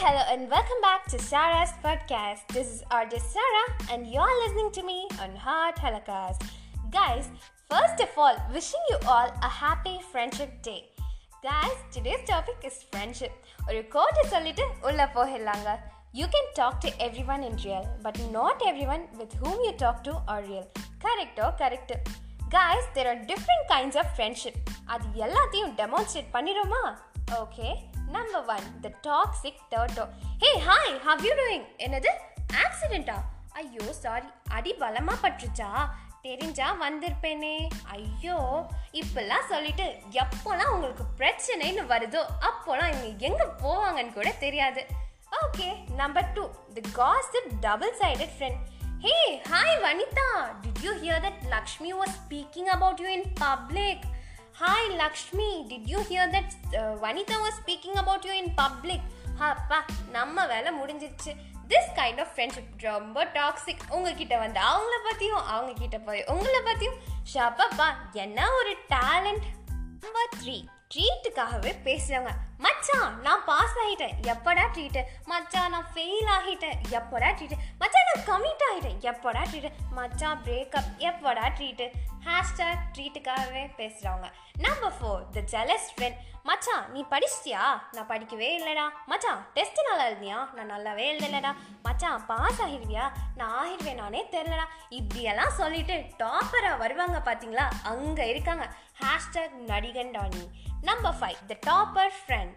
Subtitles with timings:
[0.00, 2.46] hello, and welcome back to Sarah's podcast.
[2.48, 6.42] This is RJ Sarah, and you're listening to me on Heart Holocaust.
[6.90, 7.28] Guys,
[7.70, 10.84] first of all, wishing you all a happy Friendship Day.
[11.42, 13.32] Guys, today's topic is friendship.
[13.68, 15.70] ஒரு கோட்டை சொல்லிட்டு உள்ள போயிடலாங்க
[16.20, 16.90] you can talk to
[17.34, 18.62] everyone in real but not
[18.94, 20.68] everyone with whom you talk to are real
[21.04, 21.96] கரெக்டோ correct
[22.56, 24.56] guys there are different kinds of friendship
[24.94, 26.82] அது எல்லாத்தையும் demonstrate பண்ணிடுமா
[27.40, 27.68] okay
[28.15, 30.05] Number one the toxic டர்டோ
[30.43, 32.11] hey hi how you doing என்னது?
[32.63, 33.17] ஆக்சிடெண்ட்டா
[33.53, 35.69] ஐயோ sorry அடி பலமாக பட்டுருச்சா?
[36.21, 37.55] தெரிஞ்சா வந்திருப்பேனே.
[37.89, 38.35] ஐயோ
[38.91, 44.81] இப்பெல்லாம் சொல்லிட்டு எப்போல்லாம் உங்களுக்கு பிரச்சனைன்னு வருதோ அப்போல்லாம் இவங்க எங்கே போவாங்கன்னு கூட தெரியாது.
[45.43, 46.43] Okay number two
[46.73, 48.59] the gossip double sided friend
[49.05, 49.15] hey
[49.51, 50.27] hi Vanitha
[50.63, 54.03] did you hear that Lakshmi was speaking about you in public
[54.61, 56.51] hi Lakshmi did you hear that
[57.01, 59.01] Vanitha was speaking about you in public
[59.37, 61.31] அப்பா நம்ம வேலை முடிஞ்சிருச்சு.
[61.69, 66.99] This kind of friendship ரொம்ப toxic உங்ககிட்ட வந்து அவங்கள பற்றியும் அவங்க கிட்ட போய் உங்களை பற்றியும்
[67.33, 69.47] ஷாப்பாப்பா என்ன ஒரு டேலண்ட்
[69.99, 72.33] நம்பர் த்ரீ ட்ரீட்டுக்காகவே பேசுகிறவங்க
[72.63, 76.79] மச்சான் நான் பாஸ் ஆகிட்டேன் எப்படா ட்ரீட்டு மச்சான் நான் ஃபெயில் ஆகிட்டேன்.
[76.91, 81.87] எப்படா ட்ரீட்டு மச்சான் நான் கமிட் ஆகிட்டேன் எப்படா ட்ரீட்டு மச்சான் பிரேக்கப் எப்படா ட்ரீட்டு
[82.25, 87.63] ஹேஷ்டாக் ட்ரீட்டுக்காகவே பேசுகிறவங்க number four the jealous friend மச்சான் நீ படிச்சிட்டியா?
[87.91, 88.85] நான் படிக்கவே இல்லைடா.
[89.05, 91.51] மச்சான் டெஸ்ட் நல்லா எழுதியா நான் நல்லாவே எழுதலடா.
[91.83, 93.05] மச்சான் பாஸ் ஆகிடுவியா?
[93.35, 98.67] நான் ஆகிடுவேன் நானே தெரிலடா இப்படியெல்லாம் சொல்லிட்டு டாப்பராக வருவாங்க பார்த்தீங்களா அங்கே இருக்காங்க.
[99.01, 100.43] ஹேஷ்டாக் நடிகன் Danny
[100.81, 102.50] number five the topper friend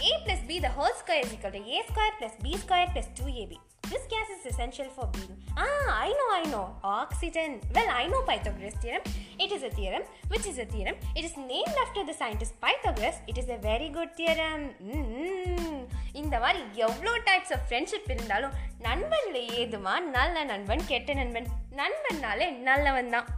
[0.00, 3.08] a plus b the whole square is equal to a square plus b square plus
[3.18, 3.52] 2ab.
[3.90, 5.36] This gas is essential for being.
[5.56, 6.66] Ah, I know, I know.
[6.84, 7.60] Oxygen.
[7.74, 9.02] Well, I know Pythagoras theorem.
[9.36, 10.02] It is a theorem.
[10.28, 10.94] Which is a theorem?
[11.16, 13.16] It is named after the scientist Pythagoras.
[13.26, 14.62] It is a very good theorem.
[14.90, 15.74] Mm-hmm.
[16.20, 18.54] இந்த மாதிரி எவ்வளோ types of friendship இருந்தாலும்
[18.86, 21.48] நண்பனில் ஏதுமா நல்ல நண்பன் கெட்ட நண்பன்
[21.80, 23.28] நண்பன்னாலே நல்லவன் தான்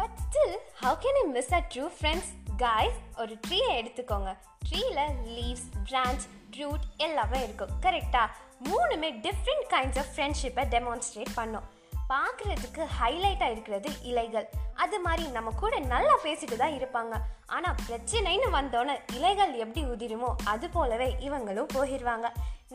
[0.00, 4.36] but still how can I miss a true friends guys ஒரு ட்ரீயை எடுத்துக்கோங்க.
[4.68, 7.68] ட்ரீயில் லீவ்ஸ் பிரான்ச் ரூட் எல்லாமே இருக்கும்.
[7.80, 8.30] கரெக்டாக
[8.64, 11.68] மூணுமே டிஃப்ரெண்ட் கைண்ட்ஸ் ஆஃப் ஃப்ரெண்ட்ஷிப்பை டெமான்ஸ்ட்ரேட் பண்ணோம்.
[12.08, 14.46] பார்க்குறதுக்கு ஹைலைட்டாக இருக்கிறது இலைகள்.
[14.74, 17.14] அது மாதிரி நம்ம கூட நல்லா பேசிட்டு தான் இருப்பாங்க.
[17.46, 22.28] ஆனால் பிரச்சனைன்னு வந்தோன்னே இலைகள் எப்படி உதிருமோ அது போலவே இவங்களும் போயிடுவாங்க.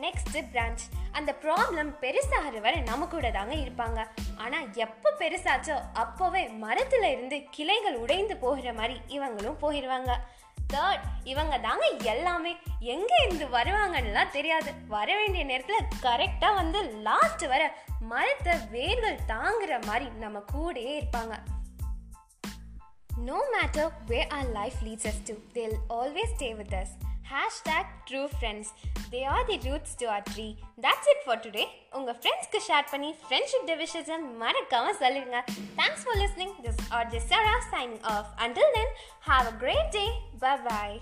[0.04, 4.00] நெக்ஸ்ட்டு பிரான்ச் அந்த ப்ராப்ளம் பெருசாகிற வரை நம்ம கூட தாங்க இருப்பாங்க.
[4.36, 10.12] ஆனால் எப்போ பெருசாச்சோ அப்போவே மரத்தில் இருந்து கிளைகள் உடைந்து போகிற மாதிரி இவங்களும் போயிடுவாங்க.
[10.72, 12.56] தேர்ட் இவங்க தாங்க எல்லாமே.
[12.80, 14.72] எங்கே இருந்து வருவாங்கன்னுலாம் தெரியாது.
[14.88, 21.38] வர வேண்டிய நேரத்தில் கரெக்டாக வந்து லாஸ்ட் வர மரத்தை வேர்கள் தாங்குற மாதிரி நம்ம கூடயே இருப்பாங்க.
[23.16, 26.86] No matter where our life leads us they'll always stay with with us.
[28.10, 28.68] True friends
[29.10, 31.66] they are the roots roots are our that's it for for today.
[31.90, 35.42] உங்கள் ஃப்ரெண்ட்ஸ்க்கு ஷேர் பண்ணி ஃப்ரெண்ட்ஷிப் டிவிஷன்ஸை மறக்காமல் சொல்லிடுங்க.
[35.76, 38.94] Thanks for listening this R Jess Sara signing off until then
[39.26, 40.12] have a great day
[40.42, 40.96] bye bye